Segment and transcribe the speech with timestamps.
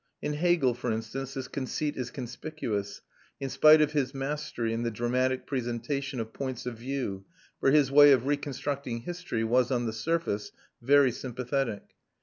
[0.19, 3.01] In Hegel, for instance, this conceit is conspicuous,
[3.39, 7.23] in spite of his mastery in the dramatic presentation of points of view,
[7.59, 11.93] for his way of reconstructing history was, on the surface, very sympathetic.